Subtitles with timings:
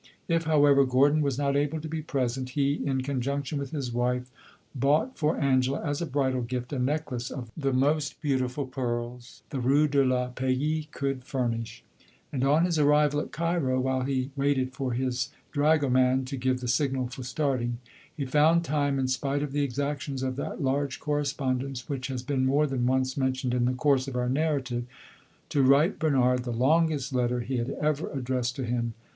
[0.27, 4.31] If, however, Gordon was not able to be present, he, in conjunction with his wife,
[4.73, 9.59] bought for Angela, as a bridal gift, a necklace of the most beautiful pearls the
[9.59, 11.83] Rue de la Paix could furnish;
[12.33, 16.67] and on his arrival at Cairo, while he waited for his dragoman to give the
[16.67, 17.77] signal for starting,
[18.17, 22.43] he found time, in spite of the exactions of that large correspondence which has been
[22.43, 24.83] more than once mentioned in the course of our narrative,
[25.49, 28.95] to write Bernard the longest letter he had ever addressed to him.